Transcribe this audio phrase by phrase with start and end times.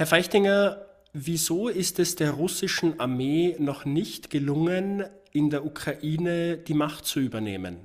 [0.00, 0.78] Herr Feichtinger,
[1.12, 7.20] wieso ist es der russischen Armee noch nicht gelungen, in der Ukraine die Macht zu
[7.20, 7.80] übernehmen?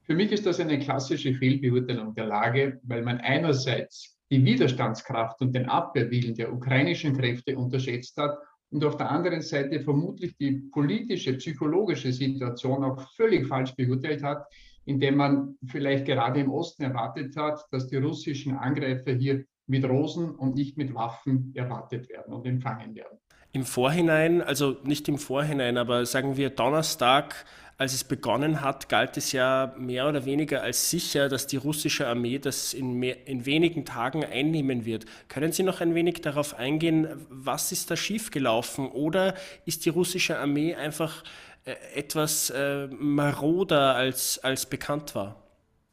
[0.00, 5.54] Für mich ist das eine klassische Fehlbeurteilung der Lage, weil man einerseits die Widerstandskraft und
[5.54, 8.36] den Abwehrwillen der ukrainischen Kräfte unterschätzt hat
[8.70, 14.46] und auf der anderen Seite vermutlich die politische, psychologische Situation auch völlig falsch beurteilt hat,
[14.84, 20.30] indem man vielleicht gerade im Osten erwartet hat, dass die russischen Angreifer hier mit Rosen
[20.30, 23.18] und nicht mit Waffen erwartet werden und empfangen werden.
[23.52, 27.44] Im Vorhinein, also nicht im Vorhinein, aber sagen wir Donnerstag,
[27.82, 32.06] als es begonnen hat, galt es ja mehr oder weniger als sicher, dass die russische
[32.06, 35.04] Armee das in, mehr, in wenigen Tagen einnehmen wird.
[35.28, 38.86] Können Sie noch ein wenig darauf eingehen, was ist da schiefgelaufen?
[38.88, 39.34] Oder
[39.66, 41.24] ist die russische Armee einfach
[41.64, 45.41] äh, etwas äh, maroder als, als bekannt war?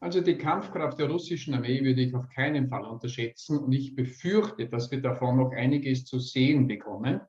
[0.02, 4.68] Also die Kampfkraft der russischen Armee würde ich auf keinen Fall unterschätzen und ich befürchte,
[4.68, 7.20] dass wir davon noch einiges zu sehen bekommen.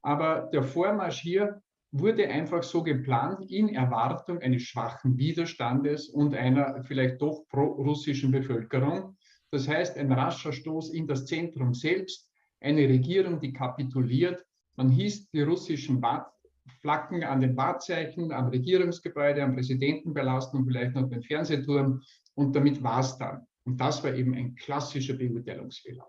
[0.00, 6.84] Aber der Vormarsch hier wurde einfach so geplant in Erwartung eines schwachen Widerstandes und einer
[6.84, 9.16] vielleicht doch pro-russischen Bevölkerung.
[9.50, 14.44] Das heißt, ein rascher Stoß in das Zentrum selbst, eine Regierung, die kapituliert.
[14.76, 16.00] Man hieß die russischen
[16.84, 22.02] Flaggen an den Wahrzeichen, am Regierungsgebäude, am Präsidentenpalast und vielleicht noch den Fernsehturm.
[22.34, 23.46] Und damit war es dann.
[23.64, 26.04] Und das war eben ein klassischer Beurteilungsfehler.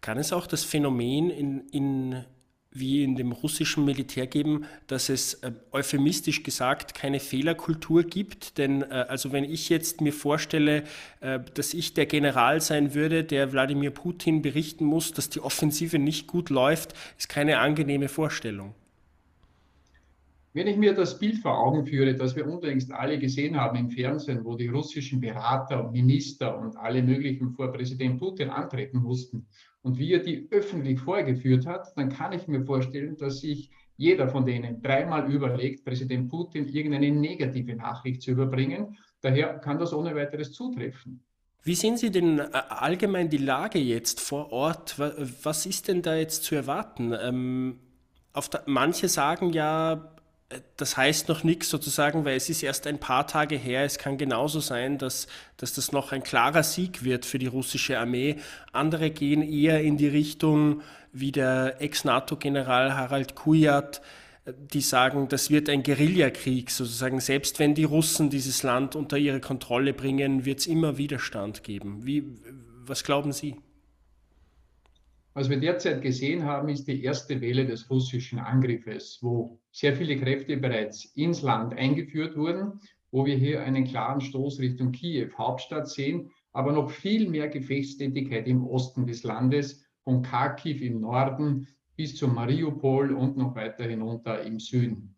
[0.00, 2.24] Kann es auch das Phänomen in, in
[2.70, 8.56] wie in dem russischen Militär geben, dass es äh, euphemistisch gesagt keine Fehlerkultur gibt.
[8.56, 10.84] Denn äh, also wenn ich jetzt mir vorstelle,
[11.20, 15.98] äh, dass ich der General sein würde, der Wladimir Putin berichten muss, dass die Offensive
[15.98, 18.74] nicht gut läuft, ist keine angenehme Vorstellung.
[20.54, 23.90] Wenn ich mir das Bild vor Augen führe, das wir unlängst alle gesehen haben im
[23.90, 29.48] Fernsehen, wo die russischen Berater und Minister und alle möglichen vor Präsident Putin antreten mussten
[29.82, 34.28] und wie er die öffentlich vorgeführt hat, dann kann ich mir vorstellen, dass sich jeder
[34.28, 38.96] von denen dreimal überlegt, Präsident Putin irgendeine negative Nachricht zu überbringen.
[39.22, 41.24] Daher kann das ohne weiteres zutreffen.
[41.64, 44.98] Wie sehen Sie denn äh, allgemein die Lage jetzt vor Ort?
[44.98, 47.12] Was ist denn da jetzt zu erwarten?
[47.20, 47.80] Ähm,
[48.52, 50.13] der, manche sagen ja,
[50.76, 53.84] das heißt noch nichts sozusagen, weil es ist erst ein paar Tage her.
[53.84, 57.98] Es kann genauso sein, dass, dass das noch ein klarer Sieg wird für die russische
[57.98, 58.36] Armee.
[58.72, 64.02] Andere gehen eher in die Richtung wie der Ex-NATO-General Harald Kujat,
[64.46, 67.20] die sagen, das wird ein Guerillakrieg sozusagen.
[67.20, 72.04] Selbst wenn die Russen dieses Land unter ihre Kontrolle bringen, wird es immer Widerstand geben.
[72.04, 72.24] Wie,
[72.84, 73.56] was glauben Sie?
[75.36, 80.16] Was wir derzeit gesehen haben, ist die erste Welle des russischen Angriffes, wo sehr viele
[80.16, 82.78] Kräfte bereits ins Land eingeführt wurden,
[83.10, 88.46] wo wir hier einen klaren Stoß Richtung Kiew, Hauptstadt sehen, aber noch viel mehr Gefechtstätigkeit
[88.46, 91.66] im Osten des Landes, von Kharkiv im Norden
[91.96, 95.16] bis zu Mariupol und noch weiter hinunter im Süden.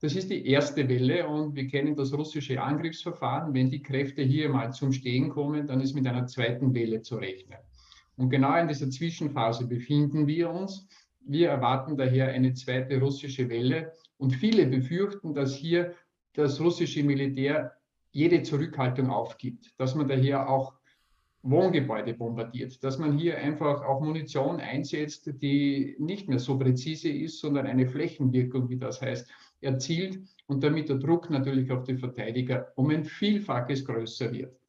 [0.00, 3.54] Das ist die erste Welle und wir kennen das russische Angriffsverfahren.
[3.54, 7.14] Wenn die Kräfte hier mal zum Stehen kommen, dann ist mit einer zweiten Welle zu
[7.14, 7.58] rechnen.
[8.22, 10.86] Und genau in dieser Zwischenphase befinden wir uns.
[11.26, 15.96] Wir erwarten daher eine zweite russische Welle und viele befürchten, dass hier
[16.34, 17.72] das russische Militär
[18.12, 20.74] jede Zurückhaltung aufgibt, dass man daher auch
[21.42, 27.40] Wohngebäude bombardiert, dass man hier einfach auch Munition einsetzt, die nicht mehr so präzise ist,
[27.40, 29.28] sondern eine Flächenwirkung, wie das heißt,
[29.62, 34.61] erzielt und damit der Druck natürlich auf die Verteidiger um ein Vielfaches größer wird.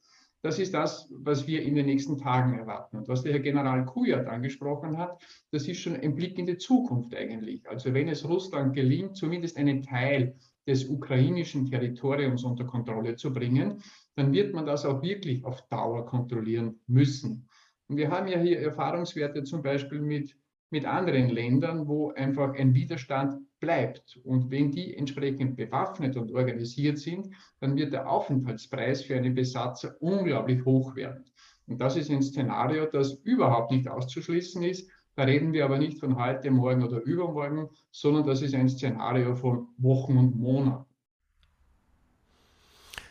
[0.44, 2.98] Das ist das, was wir in den nächsten Tagen erwarten.
[2.98, 6.58] Und was der Herr General Kujat angesprochen hat, das ist schon ein Blick in die
[6.58, 7.68] Zukunft eigentlich.
[7.70, 10.36] Also wenn es Russland gelingt, zumindest einen Teil
[10.68, 13.82] des ukrainischen Territoriums unter Kontrolle zu bringen,
[14.16, 17.48] dann wird man das auch wirklich auf Dauer kontrollieren müssen.
[17.88, 20.36] Und wir haben ja hier Erfahrungswerte zum Beispiel mit
[20.74, 24.20] mit anderen Ländern, wo einfach ein Widerstand bleibt.
[24.24, 27.30] Und wenn die entsprechend bewaffnet und organisiert sind,
[27.62, 31.26] dann wird der Aufenthaltspreis für einen Besatzer unglaublich hoch werden.
[31.68, 34.90] Und das ist ein Szenario, das überhaupt nicht auszuschließen ist.
[35.16, 39.36] Da reden wir aber nicht von heute, morgen oder übermorgen, sondern das ist ein Szenario
[39.36, 40.86] von Wochen und Monaten.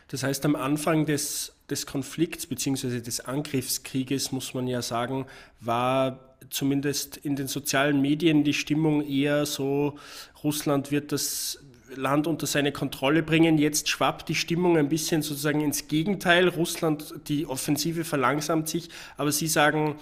[0.09, 2.99] Das heißt, am Anfang des, des Konflikts bzw.
[2.99, 5.25] des Angriffskrieges, muss man ja sagen,
[5.59, 9.97] war zumindest in den sozialen Medien die Stimmung eher so,
[10.43, 11.59] Russland wird das
[11.95, 13.57] Land unter seine Kontrolle bringen.
[13.57, 16.47] Jetzt schwappt die Stimmung ein bisschen sozusagen ins Gegenteil.
[16.47, 19.95] Russland, die Offensive verlangsamt sich, aber Sie sagen,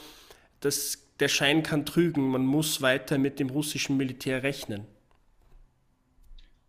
[0.62, 2.30] dass der Schein kann trügen.
[2.30, 4.86] Man muss weiter mit dem russischen Militär rechnen.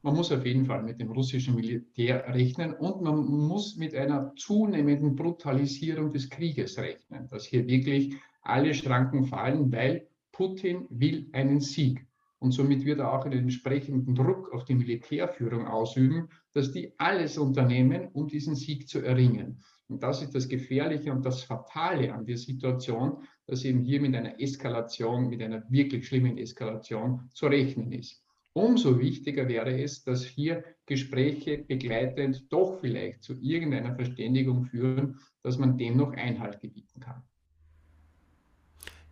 [0.04, 4.34] Man muss auf jeden Fall mit dem russischen Militär rechnen und man muss mit einer
[4.34, 11.60] zunehmenden Brutalisierung des Krieges rechnen, dass hier wirklich alle Schranken fallen, weil Putin will einen
[11.60, 12.04] Sieg.
[12.40, 17.38] Und somit wird er auch einen entsprechenden Druck auf die Militärführung ausüben, dass die alles
[17.38, 19.62] unternehmen, um diesen Sieg zu erringen.
[19.86, 24.16] Und das ist das Gefährliche und das Fatale an der Situation, dass eben hier mit
[24.16, 28.24] einer Eskalation, mit einer wirklich schlimmen Eskalation zu rechnen ist.
[28.54, 35.58] Umso wichtiger wäre es, dass hier Gespräche begleitend doch vielleicht zu irgendeiner Verständigung führen, dass
[35.58, 37.22] man dem noch Einhalt gebieten kann.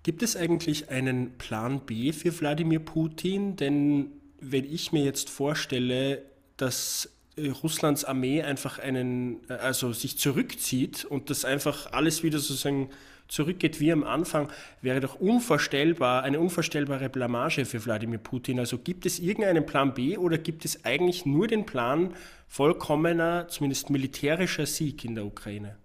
[0.03, 3.57] Gibt es eigentlich einen Plan B für Wladimir Putin?
[3.57, 6.23] Denn wenn ich mir jetzt vorstelle,
[6.57, 12.39] dass äh, Russlands Armee einfach einen, äh, also sich zurückzieht und das einfach alles wieder
[12.39, 12.91] sozusagen
[13.31, 14.49] zurückgeht wie am Anfang,
[14.83, 18.59] wäre doch unvorstellbar, eine unvorstellbare Blamage für Wladimir Putin.
[18.59, 22.15] Also gibt es irgendeinen Plan B oder gibt es eigentlich nur den Plan
[22.47, 25.77] vollkommener, zumindest militärischer Sieg in der Ukraine?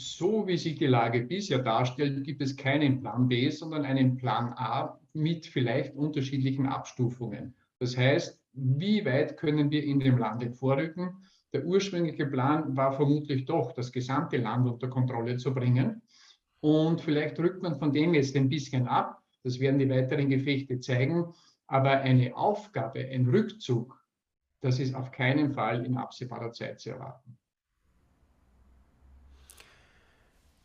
[0.00, 4.54] so wie sich die Lage bisher darstellt, gibt es keinen Plan B, sondern einen Plan
[4.56, 7.54] A mit vielleicht unterschiedlichen Abstufungen.
[7.80, 11.16] Das heißt, wie weit können wir in dem Lande vorrücken?
[11.52, 16.02] Der ursprüngliche Plan war vermutlich doch, das gesamte Land unter Kontrolle zu bringen.
[16.60, 19.22] Und vielleicht rückt man von dem jetzt ein bisschen ab.
[19.42, 21.32] Das werden die weiteren Gefechte zeigen.
[21.66, 24.00] Aber eine Aufgabe, ein Rückzug,
[24.60, 27.38] das ist auf keinen Fall in absehbarer Zeit zu erwarten.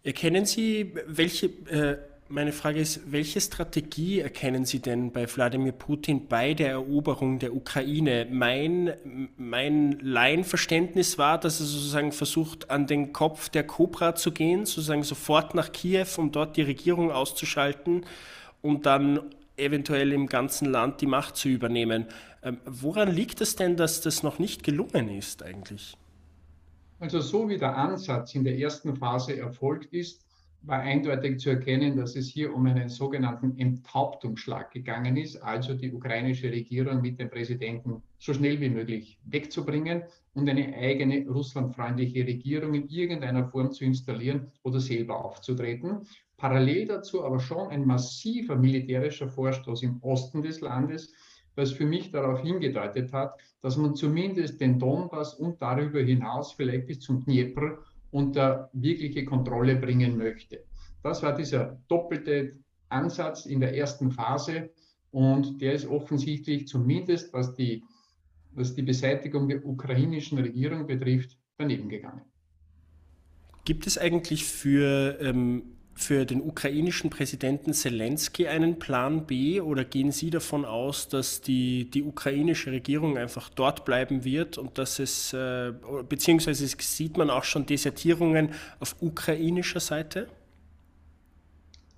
[0.03, 1.97] Erkennen Sie, welche, äh,
[2.27, 7.56] meine Frage ist, welche Strategie erkennen Sie denn bei Wladimir Putin bei der Eroberung der
[7.56, 8.27] Ukraine?
[8.31, 8.94] Mein,
[9.38, 15.04] mein Laienverständnis war, dass er sozusagen versucht, an den Kopf der Cobra zu gehen, sozusagen
[15.04, 18.06] sofort nach Kiew, um dort die Regierung auszuschalten
[18.62, 19.19] und dann
[19.57, 22.07] eventuell im ganzen Land die Macht zu übernehmen.
[22.42, 25.95] Ähm, woran liegt es denn, dass das noch nicht gelungen ist eigentlich?
[27.00, 30.25] Also so wie der Ansatz in der ersten Phase erfolgt ist,
[30.67, 35.91] war eindeutig zu erkennen, dass es hier um einen sogenannten Enthauptungsschlag gegangen ist, also die
[35.91, 40.03] ukrainische Regierung mit dem Präsidenten so schnell wie möglich wegzubringen
[40.33, 46.07] und eine eigene russlandfreundliche Regierung in irgendeiner Form zu installieren oder selber aufzutreten.
[46.38, 51.13] Parallel dazu aber schon ein massiver militärischer Vorstoß im Osten des Landes,
[51.56, 56.88] was für mich darauf hingedeutet hat, dass man zumindest den Donbass und darüber hinaus vielleicht
[56.88, 57.79] bis zum Dnieper
[58.15, 60.63] unter wirkliche Kontrolle bringen möchte.
[61.03, 62.56] Das war dieser doppelte
[62.88, 64.69] Ansatz in der ersten Phase
[65.12, 67.83] und der ist offensichtlich zumindest, was die,
[68.53, 72.21] was die Beseitigung der ukrainischen Regierung betrifft, daneben gegangen.
[73.65, 80.12] Gibt es eigentlich für ähm, für den ukrainischen Präsidenten Zelensky einen Plan B oder gehen
[80.12, 85.31] Sie davon aus, dass die, die ukrainische Regierung einfach dort bleiben wird und dass es,
[85.31, 85.71] äh,
[86.07, 88.50] beziehungsweise sieht man auch schon Desertierungen
[88.81, 90.27] auf ukrainischer Seite?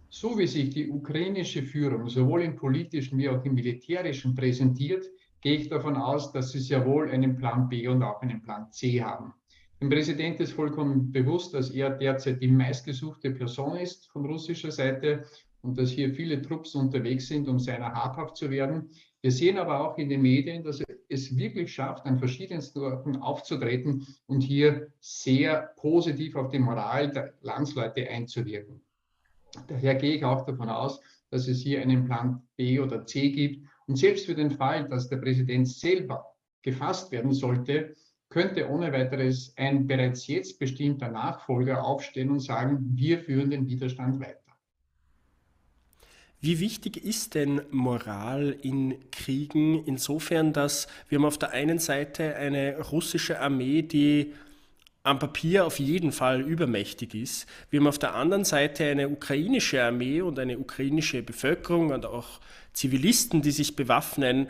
[0.10, 5.06] So wie sich die ukrainische Führung sowohl im politischen wie auch im militärischen präsentiert,
[5.42, 8.72] gehe ich davon aus, dass sie sehr wohl einen Plan B und auch einen Plan
[8.72, 9.34] C haben.
[9.80, 15.26] Dem Präsident ist vollkommen bewusst, dass er derzeit die meistgesuchte Person ist von russischer Seite
[15.62, 18.90] und dass hier viele Trupps unterwegs sind, um seiner habhaft zu werden.
[19.22, 23.18] Wir sehen aber auch in den Medien, dass er es wirklich schafft, an verschiedensten Orten
[23.18, 28.82] aufzutreten und hier sehr positiv auf die Moral der Landsleute einzuwirken.
[29.68, 33.68] Daher gehe ich auch davon aus, dass es hier einen Plan B oder C gibt.
[33.86, 36.26] Und selbst für den Fall, dass der Präsident selber
[36.64, 37.96] gefasst werden sollte,
[38.38, 44.20] könnte ohne weiteres ein bereits jetzt bestimmter Nachfolger aufstehen und sagen, wir führen den Widerstand
[44.20, 44.38] weiter.
[46.40, 52.36] Wie wichtig ist denn Moral in Kriegen insofern, dass wir haben auf der einen Seite
[52.36, 54.34] eine russische Armee, die
[55.02, 57.48] am Papier auf jeden Fall übermächtig ist.
[57.72, 62.40] Wir haben auf der anderen Seite eine ukrainische Armee und eine ukrainische Bevölkerung und auch
[62.74, 64.48] Zivilisten, die sich bewaffnen,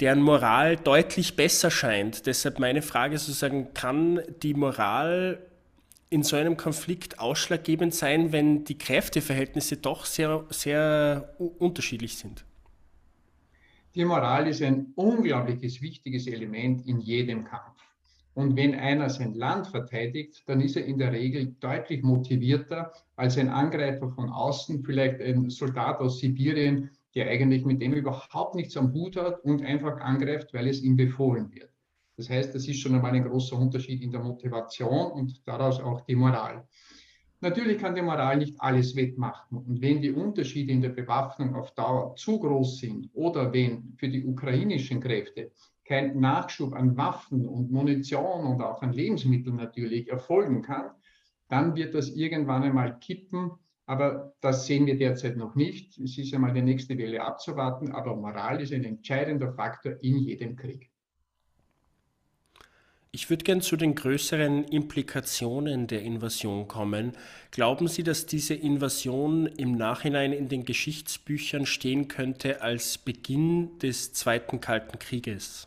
[0.00, 2.26] deren Moral deutlich besser scheint.
[2.26, 5.38] Deshalb meine Frage sozusagen, kann die Moral
[6.10, 12.44] in so einem Konflikt ausschlaggebend sein, wenn die Kräfteverhältnisse doch sehr, sehr unterschiedlich sind?
[13.94, 17.76] Die Moral ist ein unglaubliches, wichtiges Element in jedem Kampf.
[18.34, 23.38] Und wenn einer sein Land verteidigt, dann ist er in der Regel deutlich motivierter als
[23.38, 28.76] ein Angreifer von außen, vielleicht ein Soldat aus Sibirien, der eigentlich mit dem überhaupt nichts
[28.76, 31.70] am Hut hat und einfach angreift, weil es ihm befohlen wird.
[32.18, 36.02] Das heißt, das ist schon einmal ein großer Unterschied in der Motivation und daraus auch
[36.02, 36.68] die Moral.
[37.40, 39.58] Natürlich kann die Moral nicht alles wettmachen.
[39.58, 44.08] Und wenn die Unterschiede in der Bewaffnung auf Dauer zu groß sind oder wenn für
[44.08, 45.52] die ukrainischen Kräfte
[45.84, 50.90] kein Nachschub an Waffen und Munition und auch an Lebensmitteln natürlich erfolgen kann,
[51.48, 53.52] dann wird das irgendwann einmal kippen
[53.86, 55.96] Aber das sehen wir derzeit noch nicht.
[55.98, 60.56] Es ist einmal die nächste Welle abzuwarten, aber Moral ist ein entscheidender Faktor in jedem
[60.56, 60.90] Krieg.
[63.12, 67.12] Ich würde gern zu den größeren Implikationen der Invasion kommen.
[67.50, 74.12] Glauben Sie, dass diese Invasion im Nachhinein in den Geschichtsbüchern stehen könnte als Beginn des
[74.12, 75.66] Zweiten Kalten Krieges?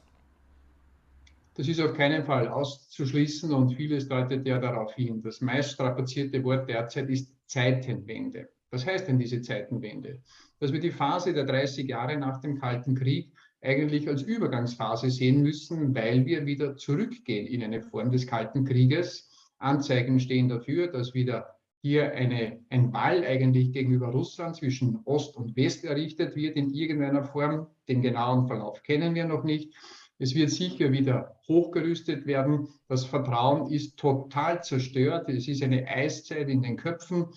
[1.56, 5.22] Das ist auf keinen Fall auszuschließen und vieles deutet ja darauf hin.
[5.24, 8.50] Das meist strapazierte Wort derzeit ist Zeitenwende.
[8.72, 10.22] Was heißt denn diese Zeitenwende?
[10.60, 15.42] Dass wir die Phase der 30 Jahre nach dem Kalten Krieg eigentlich als Übergangsphase sehen
[15.42, 19.30] müssen, weil wir wieder zurückgehen in eine Form des Kalten Krieges.
[19.58, 25.56] Anzeigen stehen dafür, dass wieder hier eine, ein Ball eigentlich gegenüber Russland zwischen Ost und
[25.56, 27.68] West errichtet wird in irgendeiner Form.
[27.88, 29.74] Den genauen Verlauf kennen wir noch nicht.
[30.20, 32.68] Es wird sicher wieder hochgerüstet werden.
[32.90, 35.30] Das Vertrauen ist total zerstört.
[35.30, 37.28] Es ist eine Eiszeit in den Köpfen.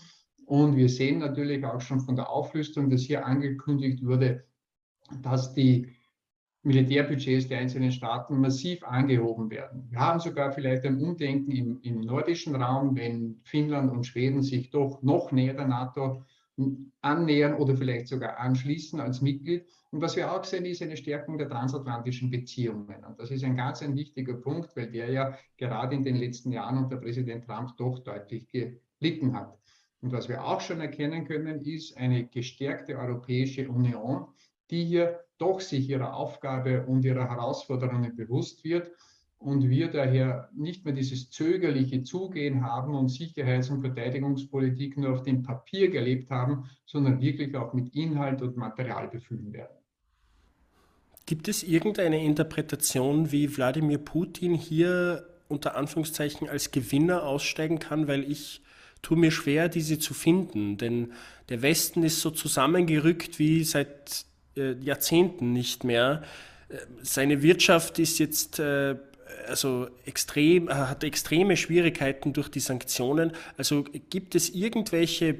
[0.47, 4.45] Und wir sehen natürlich auch schon von der Aufrüstung, dass hier angekündigt wurde,
[5.23, 5.93] dass die
[6.65, 9.87] Militärbudgets der einzelnen Staaten massiv angehoben werden.
[9.91, 14.71] Wir haben sogar vielleicht ein Umdenken im, im nordischen Raum, wenn Finnland und Schweden sich
[14.71, 16.25] doch noch näher der NATO
[17.01, 19.67] annähern oder vielleicht sogar anschließen als Mitglied.
[19.91, 23.05] Und was wir auch sehen, ist eine Stärkung der transatlantischen Beziehungen.
[23.05, 26.53] Und das ist ein ganz ein wichtiger Punkt, weil der ja gerade in den letzten
[26.53, 29.59] Jahren unter Präsident Trump doch deutlich gelitten hat.
[30.01, 34.27] Und was wir auch schon erkennen können, ist eine gestärkte Europäische Union,
[34.71, 38.91] die hier doch sich ihrer Aufgabe und ihrer Herausforderungen bewusst wird
[39.43, 45.23] und wir daher nicht mehr dieses zögerliche Zugehen haben und Sicherheits- und Verteidigungspolitik nur auf
[45.23, 49.77] dem Papier gelebt haben, sondern wirklich auch mit Inhalt und Material befüllen werden.
[51.27, 58.31] Gibt es irgendeine Interpretation, wie Wladimir Putin hier unter Anführungszeichen als Gewinner aussteigen kann, weil
[58.31, 58.63] ich
[59.03, 61.13] tue mir schwer, diese zu finden, denn
[61.49, 64.25] der Westen ist so zusammengerückt wie seit
[64.57, 66.23] äh, Jahrzehnten nicht mehr.
[66.69, 68.97] Äh, seine Wirtschaft ist jetzt äh,
[69.47, 73.33] also extrem, hat extreme Schwierigkeiten durch die Sanktionen.
[73.57, 75.37] Also gibt es irgendwelche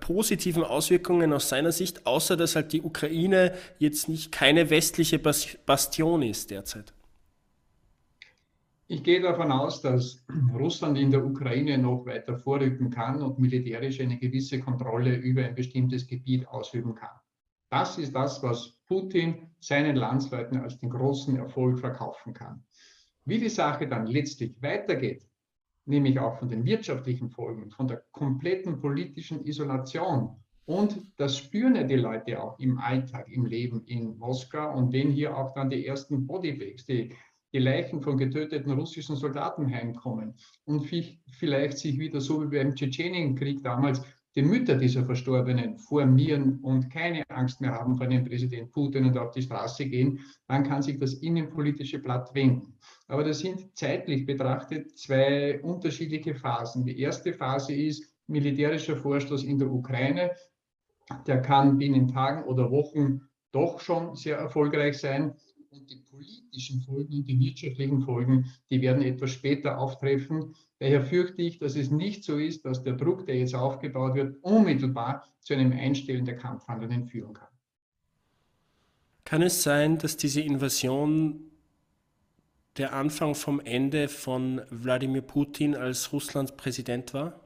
[0.00, 6.22] positiven Auswirkungen aus seiner Sicht, außer dass halt die Ukraine jetzt nicht keine westliche Bastion
[6.22, 6.92] ist derzeit?
[8.88, 14.00] Ich gehe davon aus, dass Russland in der Ukraine noch weiter vorrücken kann und militärisch
[14.00, 17.16] eine gewisse Kontrolle über ein bestimmtes Gebiet ausüben kann.
[17.68, 22.64] Das ist das, was Putin seinen Landsleuten als den großen Erfolg verkaufen kann.
[23.30, 25.24] Wie die Sache dann letztlich weitergeht,
[25.84, 30.34] nämlich auch von den wirtschaftlichen Folgen, von der kompletten politischen Isolation
[30.64, 35.12] und das spüren ja die Leute auch im Alltag, im Leben in Moskau und wenn
[35.12, 37.14] hier auch dann die ersten Bodybags, die,
[37.52, 40.34] die Leichen von getöteten russischen Soldaten heimkommen
[40.64, 40.90] und
[41.30, 44.02] vielleicht sich wieder so wie beim Tschetschenienkrieg damals
[44.34, 49.18] die Mütter dieser Verstorbenen formieren und keine Angst mehr haben vor dem Präsident Putin und
[49.18, 50.18] auf die Straße gehen,
[50.48, 52.74] dann kann sich das innenpolitische Blatt wenden.
[53.10, 56.84] Aber das sind zeitlich betrachtet zwei unterschiedliche Phasen.
[56.84, 60.30] Die erste Phase ist militärischer Vorstoß in der Ukraine.
[61.26, 65.34] Der kann binnen Tagen oder Wochen doch schon sehr erfolgreich sein.
[65.70, 70.54] Und die politischen Folgen die wirtschaftlichen Folgen, die werden etwas später auftreffen.
[70.78, 74.36] Daher fürchte ich, dass es nicht so ist, dass der Druck, der jetzt aufgebaut wird,
[74.42, 77.48] unmittelbar zu einem Einstellen der Kampfhandlungen führen kann.
[79.24, 81.49] Kann es sein, dass diese Invasion
[82.80, 87.38] der Anfang vom Ende von Wladimir Putin als Russlands Präsident war?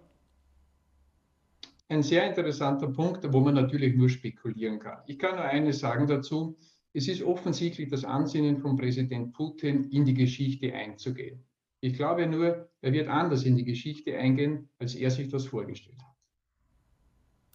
[1.89, 4.99] Ein sehr interessanter Punkt, wo man natürlich nur spekulieren kann.
[5.07, 6.57] Ich kann nur eines sagen dazu.
[6.93, 11.45] Es ist offensichtlich das Ansinnen von Präsident Putin, in die Geschichte einzugehen.
[11.81, 15.99] Ich glaube nur, er wird anders in die Geschichte eingehen, als er sich das vorgestellt
[15.99, 16.15] hat.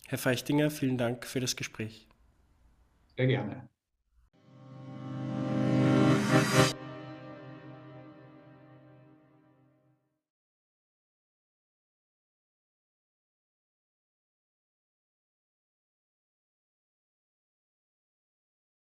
[0.08, 2.10] Herr Feichtinger, vielen Dank für das Gespräch.
[3.16, 3.70] Sehr gerne.